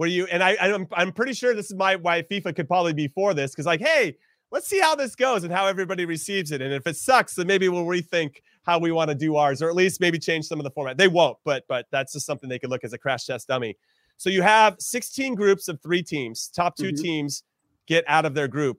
[0.00, 2.94] where you and I I'm I'm pretty sure this is my why FIFA could probably
[2.94, 4.16] be for this because like hey
[4.50, 7.46] let's see how this goes and how everybody receives it and if it sucks then
[7.46, 10.58] maybe we'll rethink how we want to do ours or at least maybe change some
[10.58, 12.98] of the format they won't but but that's just something they could look as a
[12.98, 13.76] crash test dummy
[14.16, 17.02] so you have 16 groups of three teams top 2 Mhm.
[17.02, 17.42] teams
[17.86, 18.78] get out of their group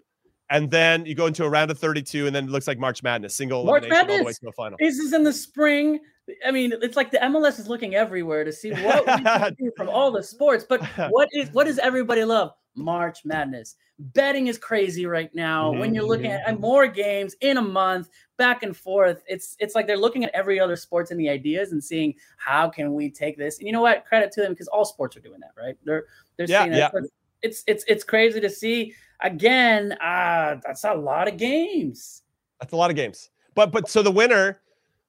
[0.50, 3.04] and then you go into a round of 32 and then it looks like March
[3.04, 4.40] Madness single March elimination all the way Madness.
[4.40, 6.00] to a final This is in the spring.
[6.46, 9.72] I mean, it's like the MLS is looking everywhere to see what we can do
[9.78, 10.66] from all the sports.
[10.68, 12.54] But what is what does everybody love?
[12.76, 13.76] March Madness.
[14.00, 15.72] Betting is crazy right now.
[15.72, 19.86] When you're looking at more games in a month, back and forth, it's it's like
[19.88, 23.38] they're looking at every other sports and the ideas and seeing how can we take
[23.38, 23.60] this.
[23.60, 24.06] And you know what?
[24.06, 25.76] Credit to them because all sports are doing that, right?
[25.84, 26.06] They're
[26.38, 26.92] they're Yeah, seeing that.
[26.94, 27.02] yeah.
[27.44, 28.94] It's it's it's crazy to see.
[29.20, 32.24] Again, uh, that's a lot of games.
[32.60, 33.30] That's a lot of games.
[33.54, 34.62] But but so the winner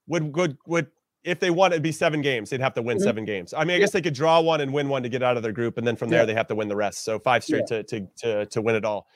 [0.06, 0.88] would would would
[1.24, 2.50] if they want it'd be seven games.
[2.50, 3.02] They'd have to win Mhm.
[3.02, 3.54] seven games.
[3.54, 3.78] I mean, I Yeah.
[3.80, 5.86] guess they could draw one and win one to get out of their group, and
[5.86, 6.26] then from there Yeah.
[6.26, 7.04] they have to win the rest.
[7.04, 9.06] So five straight to, to to to win it all.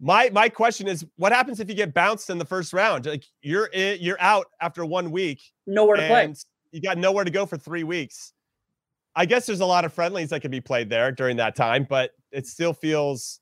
[0.00, 3.06] My my question is, what happens if you get bounced in the first round?
[3.06, 6.34] Like you're in, you're out after one week, Nowhere to play.
[6.72, 8.32] you got nowhere to go for three weeks.
[9.14, 11.86] I guess there's a lot of friendlies that could be played there during that time,
[11.88, 13.38] but it still feels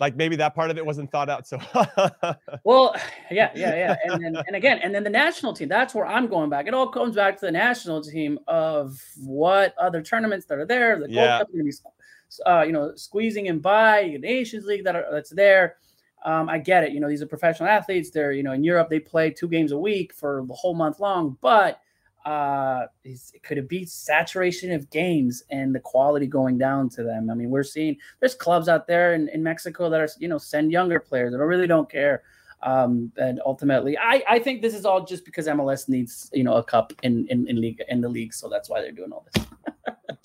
[0.00, 1.46] like maybe that part of it wasn't thought out.
[1.46, 1.58] So
[2.64, 2.94] Well,
[3.30, 5.68] yeah, yeah, yeah, and then and again, and then the national team.
[5.68, 6.66] That's where I'm going back.
[6.66, 10.96] It all comes back to the national team of what other tournaments that are there.
[10.96, 11.38] The Gold Yeah.
[11.38, 15.06] Cup going to be, uh, you know, squeezing in by the Nations League that are
[15.12, 15.76] that's there.
[16.24, 16.92] Um, I get it.
[16.92, 18.10] You know, these are professional athletes.
[18.10, 20.98] They're you know in Europe they play two games a week for the whole month
[20.98, 21.80] long, but
[22.24, 27.28] uh is could it be saturation of games and the quality going down to them
[27.30, 30.38] i mean we're seeing there's clubs out there in, in mexico that are you know
[30.38, 32.22] send younger players that really don't care
[32.62, 36.54] um and ultimately i i think this is all just because mls needs you know
[36.54, 39.26] a cup in in, in league in the league so that's why they're doing all
[39.34, 39.44] this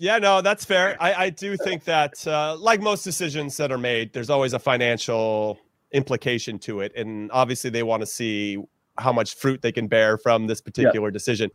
[0.02, 0.96] Yeah, no, that's fair.
[1.02, 4.60] I, I do think that, uh, like most decisions that are made, there's always a
[4.60, 5.60] financial
[5.92, 8.58] implication to it, and obviously they want to see
[8.98, 11.52] how much fruit they can bear from this particular decision.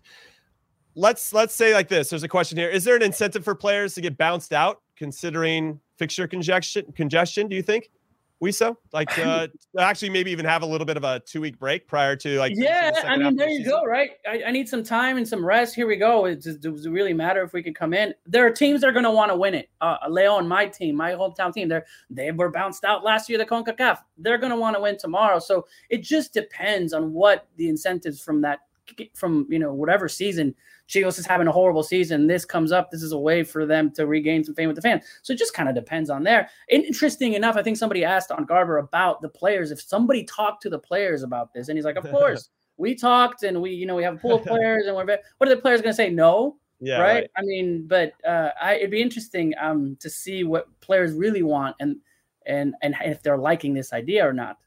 [0.96, 2.10] Let's let's say like this.
[2.10, 5.80] There's a question here: Is there an incentive for players to get bounced out, considering
[5.98, 6.92] fixture congestion?
[6.94, 7.48] Congestion?
[7.48, 7.90] Do you think?
[8.40, 9.46] We so like uh,
[9.78, 12.52] actually maybe even have a little bit of a two week break prior to like
[12.54, 13.72] yeah the i mean there you season?
[13.72, 16.60] go right I, I need some time and some rest here we go it just
[16.60, 19.04] does it really matter if we could come in there are teams that are going
[19.04, 22.50] to want to win it uh leon my team my hometown team they're they were
[22.50, 26.02] bounced out last year the concacaf they're going to want to win tomorrow so it
[26.02, 28.58] just depends on what the incentives from that
[29.14, 30.54] from you know whatever season
[30.88, 32.26] Chivas is having a horrible season.
[32.26, 32.90] This comes up.
[32.90, 35.04] This is a way for them to regain some fame with the fans.
[35.22, 36.50] So it just kind of depends on there.
[36.68, 39.70] Interesting enough, I think somebody asked on Garber about the players.
[39.70, 43.44] If somebody talked to the players about this, and he's like, "Of course, we talked,
[43.44, 45.06] and we, you know, we have a pool of players, and we're
[45.38, 46.10] what are the players going to say?
[46.10, 47.30] No, Yeah, right?
[47.36, 51.76] I mean, but uh, I, it'd be interesting um, to see what players really want,
[51.80, 51.96] and
[52.44, 54.58] and and if they're liking this idea or not.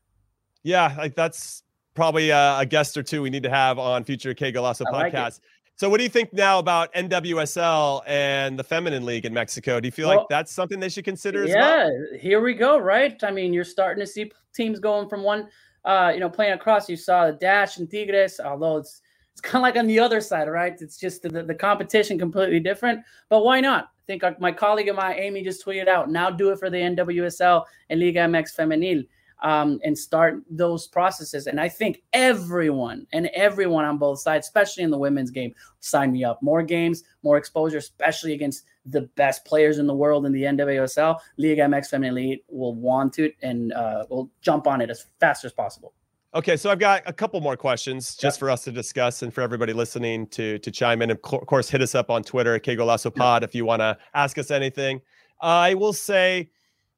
[0.64, 1.64] Yeah, like that's
[1.98, 5.14] probably a, a, guest or two we need to have on future Que Golazo podcast.
[5.14, 5.34] Like
[5.76, 9.80] so, what do you think now about NWSL and the Feminine League in Mexico?
[9.80, 11.46] Do you feel well, like that's something they should consider?
[11.46, 11.92] yeah, well?
[12.20, 12.78] here we go.
[12.78, 13.22] Right.
[13.24, 15.50] I mean, you're starting to see teams going from one,
[15.86, 16.88] uh, you know, playing across.
[16.88, 19.02] You saw the Dash and Tigres, although it's
[19.34, 20.80] it's kind of like on the other side, right?
[20.80, 23.02] It's just the, the competition completely different.
[23.30, 23.86] But why not?
[23.86, 26.10] I think my colleague of mine, Amy, just tweeted out.
[26.10, 29.08] Now do it for the NWSL and Liga MX Femenil
[29.44, 31.48] um, and start those processes.
[31.48, 36.12] And I think everyone and everyone on both sides, especially in the women's game, sign
[36.12, 36.42] me up.
[36.42, 41.20] More games, more exposure, especially against the best players in the world in the NWSL.
[41.38, 45.46] Liga MX Feminine Elite will want it and uh, will jump on it as fast
[45.46, 45.94] as possible.
[46.34, 49.42] Okay, so I've got a couple more questions just for us to discuss and for
[49.42, 51.10] everybody listening to to chime in.
[51.10, 54.38] Of course, hit us up on Twitter at Quegolazo Pod if you want to ask
[54.38, 55.02] us anything.
[55.42, 56.50] I will say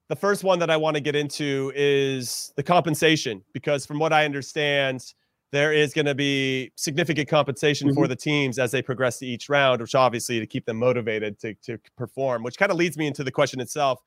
[0.10, 4.12] the first one that I want to get into is the compensation, because from what
[4.12, 5.14] I understand,
[5.52, 7.96] there is going to be significant compensation mm-hmm.
[7.96, 11.40] for the teams as they progress to each round, which obviously to keep them motivated
[11.40, 14.02] to, to perform, which kind of leads me into the question itself.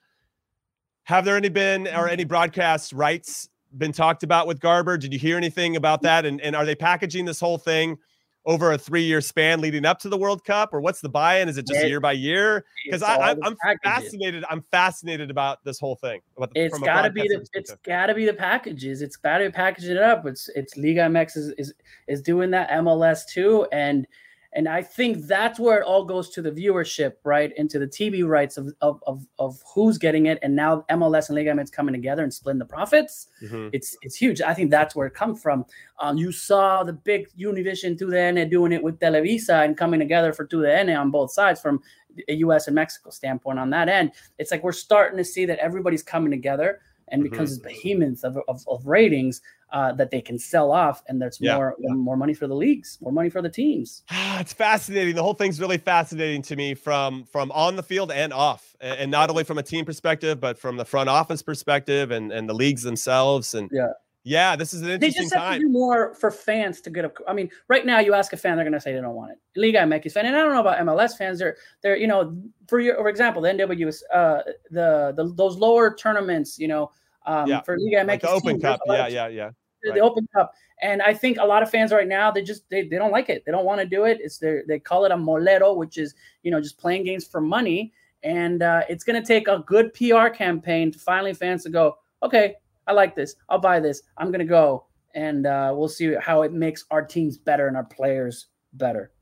[1.04, 4.98] Have there any been or any broadcast rights been talked about with Garber?
[4.98, 6.26] Did you hear anything about that?
[6.26, 7.96] And, and are they packaging this whole thing
[8.44, 11.48] over a three year span leading up to the World Cup, or what's the buy-in?
[11.48, 12.64] Is it just it, year by year?
[12.84, 14.44] Because I'm fascinated.
[14.50, 16.20] I'm fascinated about this whole thing.
[16.38, 19.02] The, it's got to be the it's got to be the packages.
[19.02, 20.26] It's got to package it up.
[20.26, 21.74] It's it's Liga MX is, is
[22.08, 24.06] is doing that MLS too, and
[24.54, 27.52] and I think that's where it all goes to the viewership, right?
[27.56, 31.36] Into the TV rights of of of, of who's getting it, and now MLS and
[31.36, 33.28] Liga MX coming together and splitting the profits.
[33.42, 33.68] Mm-hmm.
[33.72, 34.40] It's it's huge.
[34.42, 35.64] I think that's where it comes from.
[36.00, 40.00] Um, you saw the big Univision to the TUDN doing it with Televisa and coming
[40.00, 41.80] together for TUDN on both sides from
[42.28, 42.66] a U.S.
[42.66, 43.58] and Mexico standpoint.
[43.58, 47.58] On that end, it's like we're starting to see that everybody's coming together and because
[47.58, 47.68] mm-hmm.
[47.68, 49.40] it's behemoths of, of, of ratings
[49.72, 51.92] uh, that they can sell off, and there's yeah, more yeah.
[51.92, 54.02] more money for the leagues, more money for the teams.
[54.10, 55.14] it's fascinating.
[55.14, 59.10] The whole thing's really fascinating to me from from on the field and off, and
[59.10, 62.54] not only from a team perspective, but from the front office perspective and and the
[62.54, 63.54] leagues themselves.
[63.54, 63.92] And yeah,
[64.24, 65.60] yeah, this is an interesting they just have time.
[65.60, 67.16] To do more for fans to get up.
[67.26, 69.32] I mean, right now you ask a fan, they're going to say they don't want
[69.32, 69.38] it.
[69.56, 71.40] Liga MX fan, and I don't know about MLS fans.
[71.40, 72.36] They're they're you know
[72.68, 76.92] for your for example, the NWS, uh, the the those lower tournaments, you know,
[77.26, 77.62] um, yeah.
[77.62, 79.50] for Liga MX, like the Open Cup, yeah, yeah, yeah,
[79.82, 80.00] the right.
[80.00, 80.54] Open Cup.
[80.82, 83.28] And I think a lot of fans right now they just they, they don't like
[83.28, 83.44] it.
[83.44, 84.18] They don't want to do it.
[84.20, 87.40] It's their they call it a molero, which is you know just playing games for
[87.40, 87.92] money.
[88.22, 91.98] And uh, it's going to take a good PR campaign to finally fans to go,
[92.22, 92.54] okay,
[92.86, 93.36] I like this.
[93.48, 94.02] I'll buy this.
[94.18, 97.76] I'm going to go, and uh, we'll see how it makes our teams better and
[97.76, 99.12] our players better.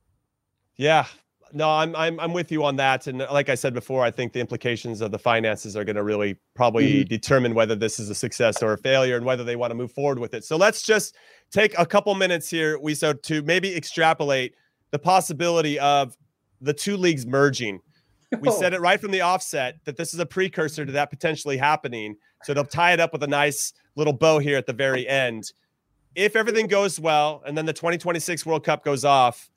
[0.76, 1.06] Yeah,
[1.52, 3.06] no, I'm I'm I'm with you on that.
[3.06, 6.02] And like I said before, I think the implications of the finances are going to
[6.02, 7.08] really probably mm-hmm.
[7.08, 9.92] determine whether this is a success or a failure and whether they want to move
[9.92, 10.44] forward with it.
[10.44, 11.16] So let's just
[11.50, 14.54] take a couple minutes here, Wiso to maybe extrapolate
[14.90, 16.16] the possibility of
[16.60, 17.80] the two leagues merging.
[18.40, 18.52] We oh.
[18.52, 22.16] said it right from the offset that this is a precursor to that potentially happening.
[22.42, 25.53] So they'll tie it up with a nice little bow here at the very end.
[26.14, 29.50] If everything goes well and then the 2026 World Cup goes off,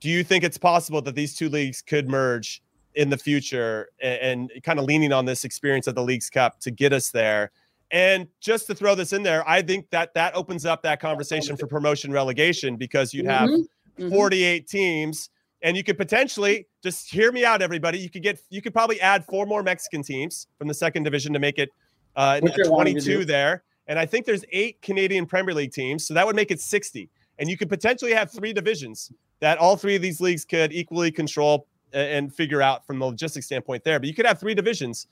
[0.00, 2.62] do you think it's possible that these two leagues could merge
[2.94, 6.60] in the future and, and kind of leaning on this experience of the Leagues Cup
[6.60, 7.52] to get us there?
[7.90, 11.56] And just to throw this in there, I think that that opens up that conversation
[11.56, 14.10] for promotion relegation because you'd have mm-hmm.
[14.10, 15.30] 48 teams
[15.62, 19.00] and you could potentially just hear me out everybody you could get you could probably
[19.00, 21.70] add four more mexican teams from the second division to make it
[22.16, 26.36] uh 22 there and i think there's eight canadian premier league teams so that would
[26.36, 30.20] make it 60 and you could potentially have three divisions that all three of these
[30.20, 34.00] leagues could equally control and figure out from the logistics standpoint there.
[34.00, 35.06] But you could have three divisions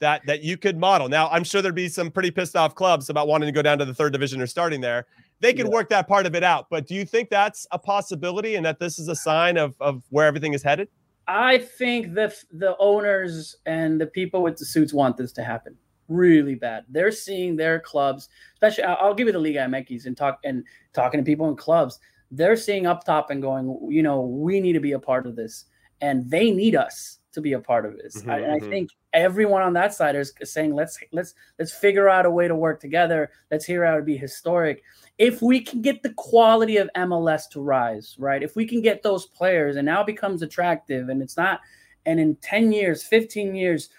[0.00, 1.08] that that you could model.
[1.08, 3.78] Now, I'm sure there'd be some pretty pissed off clubs about wanting to go down
[3.78, 5.06] to the third division or starting there.
[5.40, 5.72] They could yeah.
[5.72, 6.66] work that part of it out.
[6.70, 10.02] But do you think that's a possibility and that this is a sign of, of
[10.10, 10.88] where everything is headed?
[11.28, 15.76] I think the the owners and the people with the suits want this to happen
[16.08, 16.84] really bad.
[16.88, 21.18] They're seeing their clubs, especially I'll give you the Liga MX and talk and talking
[21.20, 21.98] to people in clubs
[22.36, 25.36] they're seeing up top and going, you know, we need to be a part of
[25.36, 25.64] this,
[26.00, 28.18] and they need us to be a part of this.
[28.18, 28.70] Mm-hmm, I, I, mm-hmm.
[28.70, 32.54] think everyone on that side is saying, let's let's let's figure out a way to
[32.54, 33.30] work together.
[33.50, 34.82] Let's hear how to be historic.
[35.18, 38.42] If we can get the quality of MLS to rise, right?
[38.42, 41.60] If we can get those players, and now it becomes attractive, and it's not,
[42.06, 43.90] and in ten years, fifteen years,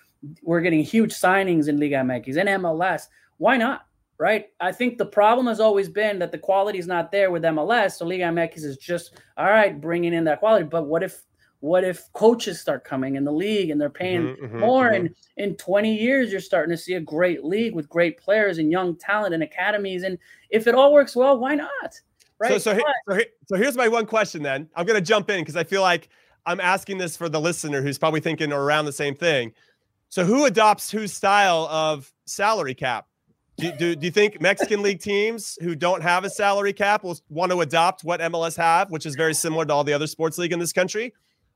[0.42, 3.08] we're getting huge signings in Liga MX and MLS.
[3.38, 3.86] Why not?
[4.18, 4.46] right?
[4.60, 7.98] I think the problem has always been that the quality is not there with MLS.
[7.98, 10.66] So Liga MX is just all right, bringing in that quality.
[10.66, 11.24] But what if
[11.62, 14.90] what if coaches start coming in the league and they're paying Mhm, mhm, more?
[14.90, 14.96] mhm.
[14.96, 18.72] And in 20 years, you're starting to see a great league with great players and
[18.72, 20.04] young talent and academies.
[20.04, 20.20] And
[20.50, 22.00] if it all works well, why not?
[22.38, 22.52] Right.
[22.52, 24.70] So, so, so, so here's my one question then.
[24.76, 26.10] I'm going to jump in because I feel like
[26.46, 29.54] I'm asking this for the listener who's probably thinking around the same thing.
[30.10, 33.08] So, who adopts whose style of salary cap?
[33.58, 37.18] Do, do, do you think Mexican league teams who don't have a salary cap will
[37.30, 40.38] want to adopt what MLS have, which is very similar to all the other sports
[40.38, 41.14] league in this country?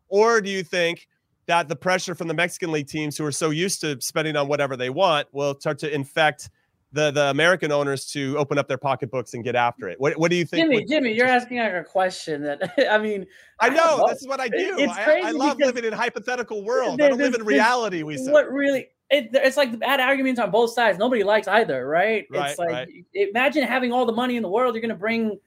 [0.08, 1.08] Or do you think
[1.48, 4.48] that the pressure from the Mexican league teams who are so used to spending on
[4.48, 6.50] whatever they want will start to infect
[6.92, 10.00] the, the American owners to open up their pocketbooks and get after it?
[10.00, 10.64] What, what do you think?
[10.64, 13.26] Jimmy, would- Jimmy, you're asking like a question that I mean,
[13.60, 14.76] I know this is what I do.
[14.80, 17.02] it's I, I love living in hypothetical world.
[17.02, 18.04] I don't live in reality.
[18.04, 18.32] We said.
[18.32, 20.98] what really it, it's like the bad arguments on both sides.
[20.98, 22.26] Nobody likes either, right?
[22.30, 22.88] Right, it's like right.
[23.14, 24.76] imagine having all the money in the world.
[24.76, 25.40] You're going to bring,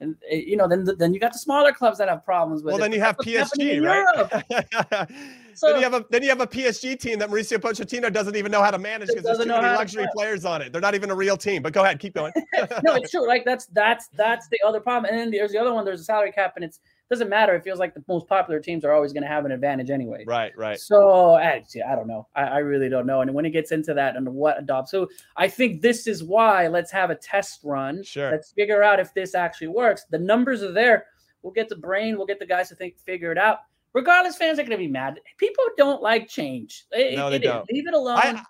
[0.00, 2.74] and uh, you know, then then you got the smaller clubs that have problems with
[2.74, 2.82] Well, it.
[2.82, 4.04] then you have PSG, right?
[4.14, 4.44] Europe.
[5.08, 5.08] then
[5.54, 8.52] So- you have a then you have a PSG team that Mauricio Pochettino doesn't even
[8.52, 10.72] know how to manage because there's too many how to luxury players on it.
[10.72, 11.62] They're not even a real team.
[11.62, 12.32] But go ahead, keep going.
[12.84, 13.26] no, it's true.
[13.26, 15.10] Like that's that's that's the other problem.
[15.12, 15.84] And then there's the other one.
[15.84, 16.78] There's a salary cap, and it's
[17.10, 17.54] doesn't matter.
[17.54, 20.24] It feels like the most popular teams are always going to have an advantage anyway.
[20.26, 20.78] right, right.
[20.78, 22.26] So actually, I don't know.
[22.36, 23.22] I, I really don't know.
[23.22, 26.68] And when it gets into that and what adopts, so I think this is why
[26.68, 28.02] let's have a test run.
[28.02, 28.30] Sure.
[28.30, 30.04] Let's figure out if this actually works.
[30.10, 31.06] The numbers are there.
[31.42, 32.16] We'll get the brain.
[32.18, 33.58] We'll get the guys to think, figure it out.
[33.94, 35.18] Regardless, fans are going to be mad.
[35.38, 36.84] People don't like change.
[36.92, 37.48] It- No, they it is.
[37.50, 37.72] don't.
[37.72, 38.18] Leave it alone.
[38.18, 38.42] I-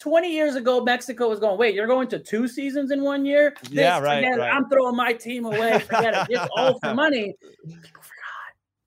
[0.00, 3.54] 20 years ago, Mexico was going, wait, you're going to two seasons in one year?
[3.70, 4.52] Yeah, right, right.
[4.52, 5.78] I'm throwing my team away.
[5.78, 6.26] Forget it.
[6.34, 7.34] It's all for money.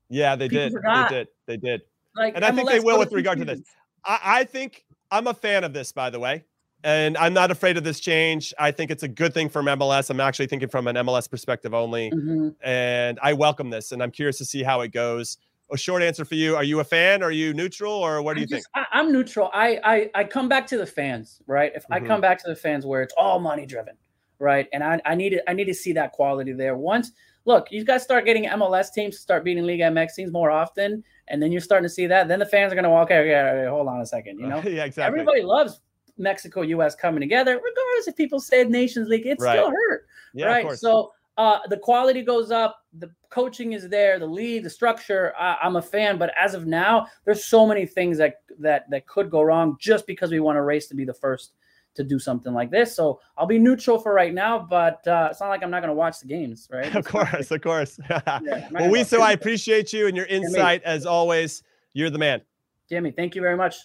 [0.08, 0.72] Yeah, they People did.
[0.72, 1.10] forgot.
[1.10, 1.28] They did.
[1.46, 1.82] They did.
[2.16, 3.60] Like, And I think they will with regard to this.
[4.04, 6.44] I, I think I'm a fan of this, by the way.
[6.84, 8.54] And I'm not afraid of this change.
[8.58, 10.10] I think it's a good thing from MLS.
[10.10, 12.10] I'm actually thinking from an MLS perspective only.
[12.12, 12.54] Mhm.
[12.62, 13.90] And I welcome this.
[13.92, 15.38] And I'm curious to see how it goes.
[15.72, 16.54] A short answer for you.
[16.56, 17.22] Are you a fan?
[17.22, 17.92] Are you neutral?
[17.92, 18.60] Or what do I you think?
[18.64, 19.50] just- I, am neutral.
[19.52, 21.72] I, I I come back to the fans, right?
[21.74, 22.06] If I Mhm.
[22.06, 23.96] come back to the fans where it's all money driven,
[24.38, 24.66] right?
[24.72, 26.74] And I, I need to I need to see that quality there.
[26.76, 27.10] Once
[27.44, 31.02] look, you guys start getting MLS teams to start beating Liga MX teams more often,
[31.28, 32.28] and then you're starting to see that.
[32.28, 33.10] Then the fans are gonna walk.
[33.10, 33.20] out.
[33.20, 34.38] okay, okay, hold on a second.
[34.38, 35.04] You know, yeah, exactly.
[35.20, 35.80] everybody loves
[36.18, 39.26] Mexico US coming together, regardless if people say Nations League.
[39.26, 39.56] It Right.
[39.58, 40.78] still hurt yeah, right?
[40.78, 45.32] So uh, the quality goes up, the coaching is there, the lead, the structure.
[45.38, 49.06] I, I'm a fan, but as of now, there's so many things that that that
[49.06, 51.52] could go wrong just because we want to race to be the first
[51.98, 52.94] to do something like this.
[52.94, 55.90] So I'll be neutral for right now, but uh, it's not like I'm not going
[55.90, 56.94] to watch the games, right?
[56.94, 58.00] of course, of course.
[58.08, 61.62] Yeah, well, Wiso I appreciate you and your insight as always.
[61.92, 62.40] You're the man.
[62.88, 63.76] Jimmy, thank you very much.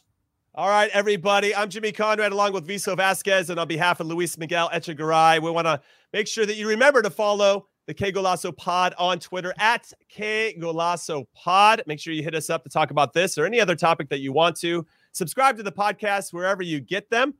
[0.55, 1.55] All right, everybody.
[1.55, 3.49] I'm Jimmy Conrad along with Wiso Vazquez.
[3.49, 5.82] And on behalf of Luis Miguel Echegaray, we want to
[6.14, 11.26] make sure that you remember to follow the Que Golazo Pod on Twitter at Quegolazo
[11.34, 11.82] Pod.
[11.88, 14.20] Make sure you hit us up to talk about this or any other topic that
[14.20, 14.86] you want to.
[15.11, 17.34] Subscribe to the podcast wherever you get them.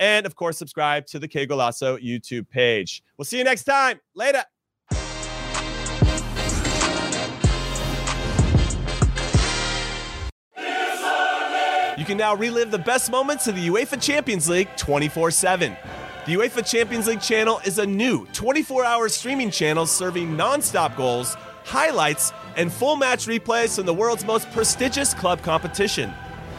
[0.00, 3.04] And of course, subscribe to the Que Golazo YouTube page.
[3.18, 4.00] We'll see you next time.
[4.14, 4.42] Later.
[11.98, 15.76] You can now relive the best moments of the UEFA Champions League 24 7.
[16.24, 20.96] The UEFA Champions League channel is a new 24 hour streaming channel serving non stop
[20.96, 21.34] goals,
[21.64, 26.10] highlights, and full match replays from the world's most prestigious club competition.